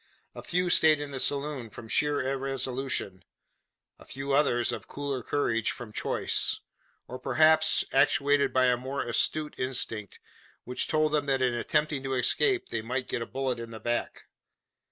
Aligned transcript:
A 0.33 0.41
few 0.41 0.71
stayed 0.71 0.99
in 0.99 1.11
the 1.11 1.19
saloon 1.19 1.69
from 1.69 1.87
sheer 1.87 2.23
irresolution; 2.27 3.23
a 3.99 4.05
few 4.05 4.31
others, 4.33 4.71
of 4.71 4.87
cooler 4.87 5.21
courage, 5.21 5.69
from 5.69 5.93
choice; 5.93 6.59
or, 7.07 7.19
perhaps, 7.19 7.85
actuated 7.93 8.51
by 8.51 8.65
a 8.65 8.77
more 8.77 9.03
astute 9.03 9.53
instinct, 9.59 10.19
which 10.63 10.87
told 10.87 11.11
them 11.11 11.27
that 11.27 11.43
in 11.43 11.53
attempting 11.53 12.01
to 12.01 12.15
escape 12.15 12.69
they 12.69 12.81
might 12.81 13.07
get 13.09 13.21
a 13.21 13.27
bullet 13.27 13.59
in 13.59 13.69
the 13.69 13.79
back. 13.79 14.25